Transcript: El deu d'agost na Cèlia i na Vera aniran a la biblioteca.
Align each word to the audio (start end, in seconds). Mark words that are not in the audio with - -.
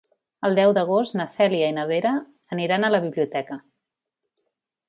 El 0.47 0.55
deu 0.59 0.71
d'agost 0.77 1.17
na 1.19 1.27
Cèlia 1.33 1.69
i 1.73 1.75
na 1.77 1.85
Vera 1.93 2.15
aniran 2.57 2.89
a 2.89 2.93
la 2.97 3.03
biblioteca. 3.07 3.59